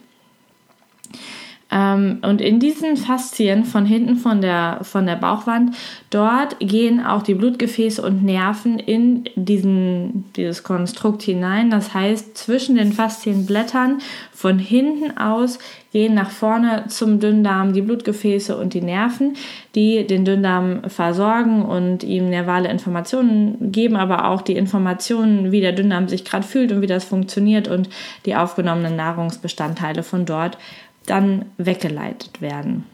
Ähm, 1.73 2.19
und 2.23 2.43
in 2.43 2.61
diesen 2.61 2.99
Faszien 2.99 3.65
von 3.65 3.87
hinten 3.87 4.17
von 4.17 4.43
der, 4.43 4.81
von 4.83 5.07
der 5.07 5.17
Bauchwand, 5.17 5.75
dort 6.11 6.57
gehen 6.61 7.05
auch 7.05 7.23
die 7.23 7.35
Blutgefäße 7.35 8.03
und 8.03 8.23
Nerven 8.23 8.79
in 8.79 9.25
diesen, 9.35 10.31
dieses 10.37 10.63
Konstrukt 10.63 11.23
hinein. 11.23 11.71
Das 11.71 11.95
heißt, 11.95 12.37
zwischen 12.37 12.77
den 12.77 12.93
Faszienblättern 12.93 13.99
von 14.33 14.59
hinten 14.59 15.17
aus 15.17 15.59
gehen 15.93 16.15
nach 16.15 16.31
vorne 16.31 16.85
zum 16.89 17.21
Dünndarm 17.21 17.73
die 17.73 17.83
Blutgefäße 17.83 18.57
und 18.57 18.75
die 18.75 18.81
Nerven, 18.81 19.35
die 19.75 20.07
den 20.07 20.25
Dünndarm 20.25 20.89
versorgen 20.89 21.63
und 21.63 22.03
ihm 22.03 22.29
nervale 22.31 22.71
Informationen 22.71 23.73
geben, 23.73 23.97
aber 23.97 24.27
auch 24.29 24.43
die 24.43 24.57
Informationen, 24.57 25.53
wie 25.53 25.61
der 25.61 25.73
Dünndarm 25.73 26.09
sich 26.09 26.25
gerade 26.25 26.47
fühlt 26.47 26.73
und 26.73 26.81
wie 26.81 26.87
das 26.87 27.05
funktioniert 27.05 27.69
und 27.69 27.89
die 28.25 28.37
aufgenommenen 28.37 28.97
Nahrungsbestandteile 28.97 30.03
von 30.03 30.25
dort 30.25 30.57
dann 31.07 31.47
weggeleitet 31.59 32.41
werden. 32.41 32.85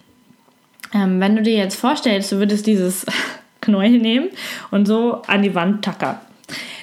Ähm, 0.94 1.20
wenn 1.20 1.36
du 1.36 1.42
dir 1.42 1.56
jetzt 1.56 1.76
vorstellst, 1.76 2.32
du 2.32 2.38
würdest 2.38 2.66
dieses 2.66 3.06
Knäuel 3.60 3.98
nehmen 3.98 4.28
und 4.70 4.86
so 4.86 5.22
an 5.26 5.42
die 5.42 5.54
Wand 5.54 5.84
tackern, 5.84 6.18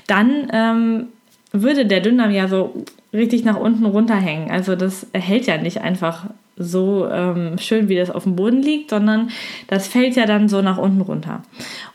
dann 0.08 0.48
ähm, 0.54 1.08
würde 1.52 1.86
der 1.86 2.02
Dünndarm 2.02 2.32
ja 2.32 2.48
so 2.48 2.86
richtig 3.14 3.44
nach 3.44 3.58
unten 3.58 3.86
runterhängen. 3.86 4.52
Also 4.52 4.76
das 4.76 5.08
hält 5.14 5.48
ja 5.48 5.58
nicht 5.58 5.82
einfach 5.82 6.26
so 6.58 7.08
ähm, 7.10 7.58
schön, 7.58 7.90
wie 7.90 7.96
das 7.96 8.10
auf 8.10 8.24
dem 8.24 8.36
Boden 8.36 8.62
liegt, 8.62 8.90
sondern 8.90 9.30
das 9.68 9.88
fällt 9.88 10.16
ja 10.16 10.26
dann 10.26 10.48
so 10.48 10.62
nach 10.62 10.78
unten 10.78 11.02
runter. 11.02 11.44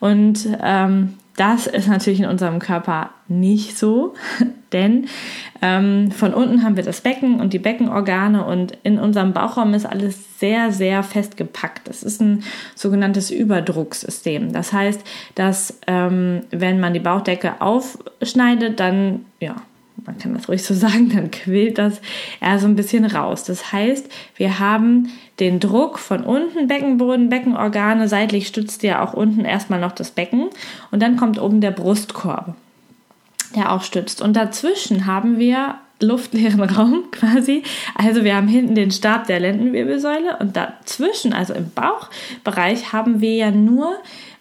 Und 0.00 0.48
ähm, 0.62 1.14
das 1.36 1.66
ist 1.66 1.88
natürlich 1.88 2.20
in 2.20 2.26
unserem 2.26 2.58
Körper 2.58 3.10
nicht 3.26 3.78
so, 3.78 4.14
denn 4.72 5.06
ähm, 5.62 6.10
von 6.10 6.34
unten 6.34 6.62
haben 6.62 6.76
wir 6.76 6.82
das 6.82 7.00
Becken 7.00 7.40
und 7.40 7.54
die 7.54 7.58
Beckenorgane 7.58 8.44
und 8.44 8.76
in 8.82 8.98
unserem 8.98 9.32
Bauchraum 9.32 9.72
ist 9.72 9.86
alles 9.86 10.38
sehr, 10.38 10.70
sehr 10.70 11.02
fest 11.02 11.38
gepackt. 11.38 11.88
Das 11.88 12.02
ist 12.02 12.20
ein 12.20 12.42
sogenanntes 12.74 13.30
Überdrucksystem. 13.30 14.52
Das 14.52 14.74
heißt, 14.74 15.02
dass 15.34 15.78
ähm, 15.86 16.42
wenn 16.50 16.78
man 16.78 16.92
die 16.92 17.00
Bauchdecke 17.00 17.62
aufschneidet, 17.62 18.78
dann 18.78 19.24
ja, 19.40 19.56
man 20.06 20.18
kann 20.18 20.34
das 20.34 20.48
ruhig 20.48 20.62
so 20.62 20.74
sagen, 20.86 21.10
dann 21.10 21.30
quillt 21.30 21.78
das 21.78 22.00
eher 22.40 22.58
so 22.58 22.66
ein 22.66 22.76
bisschen 22.76 23.04
raus. 23.04 23.44
Das 23.44 23.72
heißt, 23.72 24.10
wir 24.36 24.58
haben 24.58 25.10
den 25.38 25.60
Druck 25.60 25.98
von 25.98 26.24
unten, 26.24 26.68
Beckenboden, 26.68 27.28
Beckenorgane, 27.28 28.08
seitlich 28.08 28.46
stützt 28.46 28.82
ja 28.82 29.02
auch 29.02 29.14
unten 29.14 29.44
erstmal 29.44 29.80
noch 29.80 29.92
das 29.92 30.10
Becken 30.10 30.50
und 30.90 31.02
dann 31.02 31.16
kommt 31.16 31.40
oben 31.40 31.60
der 31.60 31.70
Brustkorb, 31.70 32.54
der 33.56 33.72
auch 33.72 33.82
stützt. 33.82 34.20
Und 34.20 34.34
dazwischen 34.34 35.06
haben 35.06 35.38
wir 35.38 35.76
luftleeren 36.00 36.60
Raum 36.70 37.04
quasi. 37.10 37.62
Also 37.94 38.24
wir 38.24 38.34
haben 38.34 38.48
hinten 38.48 38.74
den 38.74 38.90
Stab 38.90 39.26
der 39.26 39.40
Lendenwirbelsäule 39.40 40.36
und 40.38 40.56
dazwischen, 40.56 41.32
also 41.32 41.54
im 41.54 41.70
Bauchbereich, 41.70 42.92
haben 42.92 43.20
wir 43.20 43.34
ja 43.34 43.50
nur 43.50 43.96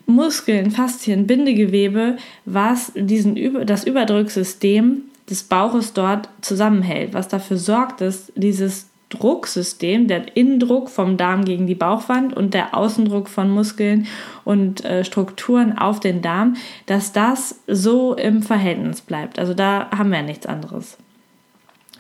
Muskeln, 0.06 0.72
Faszien, 0.72 1.28
Bindegewebe, 1.28 2.18
was 2.46 2.92
diesen, 2.96 3.66
das 3.66 3.84
Überdrücksystem 3.84 5.04
des 5.30 5.44
Bauches 5.44 5.94
dort 5.94 6.30
zusammenhält, 6.42 7.14
was 7.14 7.28
dafür 7.28 7.58
sorgt, 7.58 8.02
dass 8.02 8.32
dieses 8.36 8.90
Drucksystem, 9.10 10.08
der 10.08 10.38
Innendruck 10.38 10.90
vom 10.90 11.18
Darm 11.18 11.44
gegen 11.44 11.66
die 11.66 11.76
Bauchwand 11.76 12.36
und 12.36 12.54
der 12.54 12.76
Außendruck 12.76 13.28
von 13.28 13.50
Muskeln 13.50 14.08
und 14.46 14.86
äh, 14.86 15.04
Strukturen 15.04 15.78
auf 15.78 16.00
den 16.00 16.22
Darm, 16.22 16.56
dass 16.86 17.12
das 17.12 17.60
so 17.68 18.14
im 18.14 18.44
Verhältnis 18.44 19.02
bleibt. 19.02 19.40
Also 19.40 19.54
da 19.54 19.90
haben 19.90 20.12
wir 20.12 20.22
nichts 20.22 20.46
anderes. 20.46 20.98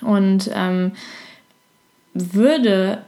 Und 0.01 0.49
ähm, 0.53 0.91
würde 2.13 2.99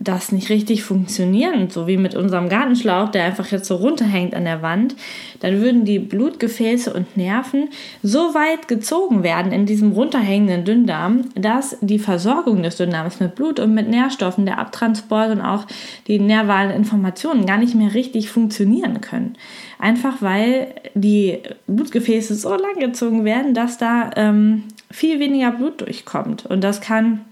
das 0.00 0.30
nicht 0.30 0.48
richtig 0.48 0.84
funktionieren, 0.84 1.70
so 1.70 1.88
wie 1.88 1.96
mit 1.96 2.14
unserem 2.14 2.48
Gartenschlauch, 2.48 3.08
der 3.08 3.24
einfach 3.24 3.50
jetzt 3.50 3.66
so 3.66 3.74
runterhängt 3.74 4.32
an 4.32 4.44
der 4.44 4.62
Wand, 4.62 4.94
dann 5.40 5.60
würden 5.60 5.84
die 5.84 5.98
Blutgefäße 5.98 6.92
und 6.92 7.16
Nerven 7.16 7.68
so 8.02 8.32
weit 8.32 8.68
gezogen 8.68 9.24
werden 9.24 9.50
in 9.50 9.66
diesem 9.66 9.90
runterhängenden 9.90 10.64
Dünndarm, 10.64 11.24
dass 11.34 11.76
die 11.80 11.98
Versorgung 11.98 12.62
des 12.62 12.76
Dünndarms 12.76 13.18
mit 13.18 13.34
Blut 13.34 13.58
und 13.58 13.74
mit 13.74 13.88
Nährstoffen, 13.88 14.46
der 14.46 14.58
Abtransport 14.60 15.32
und 15.32 15.40
auch 15.40 15.66
die 16.06 16.20
nervalen 16.20 16.70
Informationen 16.70 17.44
gar 17.44 17.58
nicht 17.58 17.74
mehr 17.74 17.92
richtig 17.92 18.30
funktionieren 18.30 19.00
können. 19.00 19.34
Einfach 19.80 20.22
weil 20.22 20.74
die 20.94 21.38
Blutgefäße 21.66 22.36
so 22.36 22.50
lang 22.50 22.78
gezogen 22.78 23.24
werden, 23.24 23.52
dass 23.52 23.78
da 23.78 24.10
ähm, 24.14 24.64
viel 24.92 25.18
weniger 25.18 25.50
Blut 25.50 25.80
durchkommt. 25.80 26.46
Und 26.46 26.62
das 26.62 26.80
kann 26.80 27.24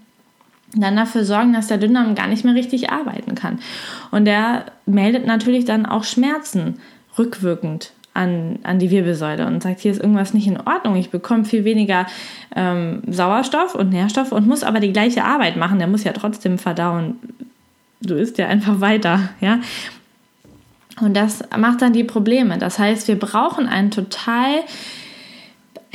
dann 0.73 0.95
dafür 0.95 1.23
sorgen, 1.23 1.53
dass 1.53 1.67
der 1.67 1.77
Dünndarm 1.77 2.15
gar 2.15 2.27
nicht 2.27 2.43
mehr 2.43 2.55
richtig 2.55 2.89
arbeiten 2.89 3.35
kann. 3.35 3.59
Und 4.11 4.25
der 4.25 4.65
meldet 4.85 5.25
natürlich 5.25 5.65
dann 5.65 5.85
auch 5.85 6.03
Schmerzen 6.03 6.79
rückwirkend 7.17 7.93
an, 8.13 8.59
an 8.63 8.79
die 8.79 8.89
Wirbelsäule 8.89 9.45
und 9.45 9.61
sagt, 9.61 9.79
hier 9.79 9.91
ist 9.91 10.01
irgendwas 10.01 10.33
nicht 10.33 10.47
in 10.47 10.59
Ordnung. 10.59 10.95
Ich 10.95 11.11
bekomme 11.11 11.45
viel 11.45 11.63
weniger 11.63 12.07
ähm, 12.55 13.01
Sauerstoff 13.07 13.75
und 13.75 13.91
Nährstoff 13.91 14.31
und 14.31 14.47
muss 14.47 14.63
aber 14.63 14.79
die 14.79 14.91
gleiche 14.91 15.23
Arbeit 15.23 15.55
machen. 15.55 15.77
Der 15.77 15.87
muss 15.87 16.03
ja 16.03 16.13
trotzdem 16.13 16.57
verdauen. 16.57 17.17
Du 18.01 18.15
isst 18.15 18.37
ja 18.37 18.47
einfach 18.47 18.81
weiter, 18.81 19.29
ja. 19.39 19.59
Und 20.99 21.15
das 21.15 21.43
macht 21.55 21.83
dann 21.83 21.93
die 21.93 22.03
Probleme. 22.03 22.57
Das 22.57 22.79
heißt, 22.79 23.07
wir 23.07 23.19
brauchen 23.19 23.67
ein 23.67 23.91
total 23.91 24.61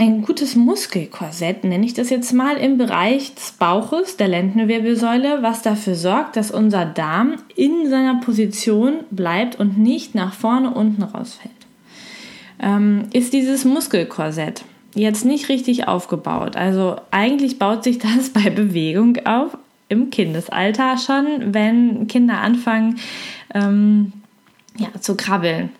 ein 0.03 0.23
gutes 0.23 0.57
Muskelkorsett, 0.57 1.63
nenne 1.63 1.87
ich 1.87 1.95
das 1.95 2.11
jetzt 2.11 2.33
mal, 2.33 2.57
im 2.57 2.77
Bereich 2.77 3.37
des 3.37 3.53
Bauches, 3.53 4.17
der 4.17 4.27
Lendenwirbelsäule, 4.27 5.43
was 5.43 5.63
dafür 5.63 5.95
sorgt, 5.95 6.37
dass 6.37 6.51
unser 6.51 6.85
Darm 6.85 7.37
in 7.55 7.89
seiner 7.89 8.21
Position 8.21 9.05
bleibt 9.13 9.61
und 9.61 9.79
nicht 9.79 10.17
nach 10.17 10.35
vorne 10.35 10.71
unten 10.71 11.05
rausfällt. 11.05 11.55
Ähm, 12.61 13.05
ist 13.13 13.33
dieses 13.33 13.65
Muskelkorsett 13.65 14.65
jetzt 14.95 15.25
nicht 15.25 15.49
richtig 15.49 15.87
aufgebaut. 15.87 16.57
Also 16.57 16.97
eigentlich 17.13 17.61
baut 17.61 17.85
sich 17.85 18.01
das 18.01 18.31
bei 18.35 18.51
Bewegung 18.51 19.25
auf 19.25 19.57
im 19.89 20.11
Kindesalter 20.11 20.97
schon, 20.99 21.55
wenn 21.55 22.09
Kinder 22.09 22.39
anfangen 22.39 22.99
ähm, 23.55 24.13
ja, 24.79 24.89
zu 25.01 25.17
krabbeln 25.17 25.71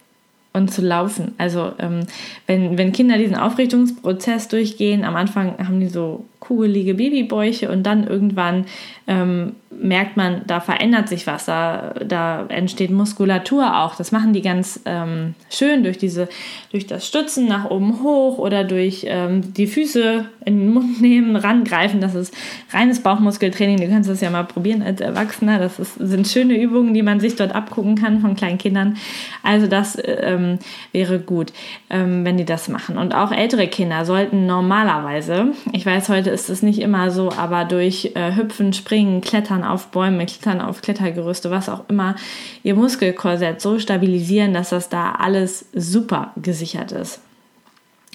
und 0.53 0.73
zu 0.73 0.83
laufen. 0.83 1.35
Also 1.39 1.73
ähm, 1.79 2.07
wenn, 2.47 2.79
wenn 2.79 2.93
Kinder 2.93 3.19
diesen 3.19 3.37
Aufrichtungsprozess 3.37 4.49
durchgehen, 4.49 5.05
am 5.05 5.17
Anfang 5.17 5.67
haben 5.67 5.81
die 5.81 5.89
so 5.89 6.25
kugelige 6.43 6.95
Babybäuche 6.95 7.71
und 7.71 7.85
dann 7.85 8.05
irgendwann 8.05 8.67
ähm, 9.07 9.53
merkt 9.71 10.17
man, 10.17 10.43
da 10.47 10.61
verändert 10.61 11.09
sich 11.09 11.27
was, 11.27 11.47
da, 11.47 11.95
da 12.05 12.47
entsteht 12.49 12.91
Muskulatur 12.91 13.81
auch. 13.81 13.95
Das 13.95 14.13
machen 14.13 14.33
die 14.33 14.43
ganz 14.43 14.81
ähm, 14.85 15.35
schön 15.51 15.83
durch 15.83 15.99
diese, 15.99 16.29
durch 16.71 16.87
das 16.87 17.07
Stützen 17.07 17.47
nach 17.47 17.71
oben 17.71 18.03
hoch 18.03 18.39
oder 18.39 18.65
durch 18.65 19.05
ähm, 19.09 19.55
die 19.55 19.67
Füße 19.67 20.27
in 20.45 20.59
den 20.59 20.73
Mund 20.73 21.01
nehmen, 21.01 21.37
rangreifen. 21.37 22.01
Das 22.01 22.15
ist 22.15 22.35
reines 22.73 23.01
Bauchmuskeltraining. 23.01 23.79
Du 23.79 23.89
kannst 23.89 24.11
das 24.11 24.21
ja 24.21 24.31
mal 24.31 24.45
probieren 24.45 24.83
als 24.83 25.01
Erwachsener. 25.01 25.59
Das 25.59 25.79
ist, 25.79 25.95
sind 25.95 26.27
schöne 26.27 26.61
Übungen, 26.61 26.93
die 26.93 27.03
man 27.03 27.21
sich 27.21 27.37
dort 27.37 27.55
abgucken 27.55 27.95
kann 27.95 28.21
von 28.21 28.35
kleinen 28.35 28.59
Kindern. 28.59 28.97
Also 29.43 29.67
das 29.69 29.97
ähm, 30.05 30.59
wäre 30.93 31.19
gut, 31.19 31.53
ähm, 31.89 32.25
wenn 32.25 32.37
die 32.37 32.45
das 32.45 32.69
machen. 32.69 32.99
Und 32.99 33.15
auch 33.15 33.33
ältere 33.33 33.69
Kinder 33.69 34.05
sollten 34.05 34.47
normalerweise, 34.47 35.53
ich 35.73 35.87
weiß, 35.87 36.09
heute 36.09 36.31
ist 36.31 36.42
es 36.49 36.63
nicht 36.63 36.81
immer 36.81 37.11
so, 37.11 37.31
aber 37.33 37.65
durch 37.65 38.13
äh, 38.15 38.37
Hüpfen, 38.37 38.73
Springen, 38.73 39.21
Klettern 39.21 39.65
auf 39.65 39.89
Bäume, 39.89 40.27
Klettern 40.27 40.61
auf 40.61 40.83
Klettergerüste, 40.83 41.51
was 41.51 41.69
auch 41.69 41.89
immer, 41.89 42.17
ihr 42.63 42.75
Muskelkorsett 42.75 43.61
so 43.61 43.79
stabilisieren, 43.79 44.55
dass 44.55 44.71
das 44.71 44.89
da 44.89 45.13
alles 45.13 45.67
super 45.75 46.33
gesichert 46.37 46.93
ist. 46.93 47.21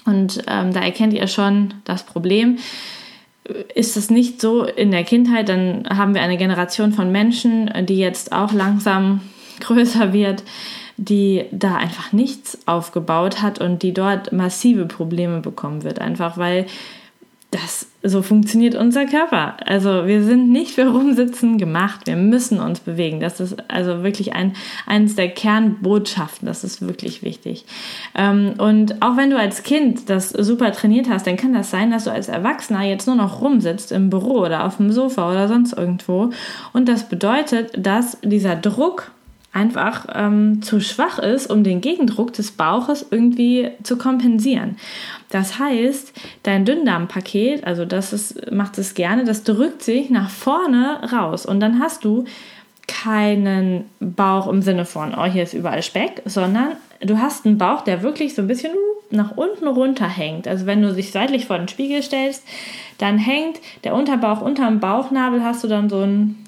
Und 0.04 0.42
ähm, 0.46 0.72
da 0.72 0.80
erkennt 0.80 1.12
ihr 1.12 1.26
schon 1.26 1.74
das 1.84 2.04
Problem. 2.04 2.58
Ist 3.74 3.96
es 3.96 4.10
nicht 4.10 4.40
so 4.40 4.64
in 4.64 4.90
der 4.90 5.04
Kindheit, 5.04 5.48
dann 5.48 5.86
haben 5.88 6.14
wir 6.14 6.22
eine 6.22 6.36
Generation 6.36 6.92
von 6.92 7.12
Menschen, 7.12 7.70
die 7.86 7.98
jetzt 7.98 8.32
auch 8.32 8.52
langsam 8.52 9.20
größer 9.60 10.12
wird, 10.12 10.44
die 10.96 11.44
da 11.52 11.76
einfach 11.76 12.12
nichts 12.12 12.58
aufgebaut 12.66 13.40
hat 13.40 13.60
und 13.60 13.82
die 13.82 13.94
dort 13.94 14.32
massive 14.32 14.86
Probleme 14.86 15.40
bekommen 15.40 15.84
wird, 15.84 16.00
einfach 16.00 16.36
weil 16.36 16.66
das 17.50 17.86
so 18.02 18.20
funktioniert 18.20 18.74
unser 18.74 19.06
Körper. 19.06 19.56
Also 19.66 20.06
wir 20.06 20.22
sind 20.22 20.50
nicht 20.50 20.72
für 20.72 20.86
Rumsitzen 20.86 21.56
gemacht. 21.56 22.06
Wir 22.06 22.16
müssen 22.16 22.60
uns 22.60 22.80
bewegen. 22.80 23.20
Das 23.20 23.40
ist 23.40 23.56
also 23.68 24.02
wirklich 24.02 24.34
ein, 24.34 24.54
eines 24.86 25.16
der 25.16 25.30
Kernbotschaften. 25.30 26.46
Das 26.46 26.62
ist 26.62 26.86
wirklich 26.86 27.22
wichtig. 27.22 27.64
Ähm, 28.14 28.54
und 28.58 29.00
auch 29.02 29.16
wenn 29.16 29.30
du 29.30 29.38
als 29.38 29.62
Kind 29.62 30.10
das 30.10 30.28
super 30.28 30.72
trainiert 30.72 31.08
hast, 31.08 31.26
dann 31.26 31.36
kann 31.36 31.54
das 31.54 31.70
sein, 31.70 31.90
dass 31.90 32.04
du 32.04 32.12
als 32.12 32.28
Erwachsener 32.28 32.82
jetzt 32.84 33.06
nur 33.06 33.16
noch 33.16 33.40
rumsitzt 33.40 33.92
im 33.92 34.10
Büro 34.10 34.40
oder 34.40 34.64
auf 34.64 34.76
dem 34.76 34.92
Sofa 34.92 35.30
oder 35.30 35.48
sonst 35.48 35.72
irgendwo. 35.72 36.30
Und 36.74 36.86
das 36.86 37.08
bedeutet, 37.08 37.70
dass 37.78 38.18
dieser 38.22 38.56
Druck 38.56 39.10
einfach 39.52 40.06
ähm, 40.14 40.62
zu 40.62 40.80
schwach 40.80 41.18
ist, 41.18 41.50
um 41.50 41.64
den 41.64 41.80
Gegendruck 41.80 42.32
des 42.32 42.52
Bauches 42.52 43.06
irgendwie 43.10 43.70
zu 43.82 43.96
kompensieren. 43.96 44.76
Das 45.30 45.58
heißt, 45.58 46.12
dein 46.42 46.64
Dünndarmpaket, 46.64 47.64
also 47.64 47.84
das 47.84 48.12
ist, 48.12 48.52
macht 48.52 48.78
es 48.78 48.94
gerne, 48.94 49.24
das 49.24 49.44
drückt 49.44 49.82
sich 49.82 50.10
nach 50.10 50.30
vorne 50.30 51.00
raus 51.12 51.46
und 51.46 51.60
dann 51.60 51.80
hast 51.80 52.04
du 52.04 52.24
keinen 52.86 53.84
Bauch 54.00 54.48
im 54.48 54.62
Sinne 54.62 54.84
von, 54.84 55.14
oh, 55.14 55.24
hier 55.24 55.42
ist 55.42 55.54
überall 55.54 55.82
Speck, 55.82 56.22
sondern 56.24 56.76
du 57.00 57.18
hast 57.18 57.44
einen 57.44 57.58
Bauch, 57.58 57.82
der 57.82 58.02
wirklich 58.02 58.34
so 58.34 58.42
ein 58.42 58.48
bisschen 58.48 58.72
nach 59.10 59.36
unten 59.36 59.66
runter 59.66 60.08
hängt. 60.08 60.46
Also 60.46 60.66
wenn 60.66 60.82
du 60.82 60.94
dich 60.94 61.10
seitlich 61.10 61.46
vor 61.46 61.58
den 61.58 61.68
Spiegel 61.68 62.02
stellst, 62.02 62.44
dann 62.98 63.18
hängt 63.18 63.60
der 63.84 63.94
Unterbauch 63.94 64.40
unterm 64.40 64.80
Bauchnabel, 64.80 65.42
hast 65.42 65.64
du 65.64 65.68
dann 65.68 65.88
so 65.88 66.00
ein, 66.00 66.44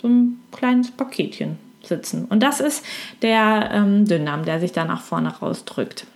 so 0.00 0.08
ein 0.08 0.40
kleines 0.50 0.90
Paketchen 0.90 1.63
sitzen. 1.86 2.24
Und 2.26 2.42
das 2.42 2.60
ist 2.60 2.84
der 3.22 3.70
ähm, 3.72 4.04
Dünndarm, 4.04 4.44
der 4.44 4.60
sich 4.60 4.72
da 4.72 4.84
nach 4.84 5.02
vorne 5.02 5.28
rausdrückt. 5.28 6.06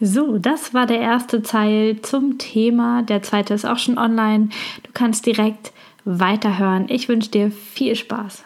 So, 0.00 0.38
das 0.38 0.74
war 0.74 0.86
der 0.86 1.00
erste 1.00 1.42
Teil 1.42 2.00
zum 2.02 2.38
Thema. 2.38 3.02
Der 3.02 3.22
zweite 3.22 3.54
ist 3.54 3.64
auch 3.64 3.78
schon 3.78 3.96
online. 3.96 4.50
Du 4.82 4.90
kannst 4.92 5.24
direkt 5.24 5.72
weiterhören. 6.04 6.86
Ich 6.88 7.08
wünsche 7.08 7.30
dir 7.30 7.50
viel 7.50 7.96
Spaß. 7.96 8.45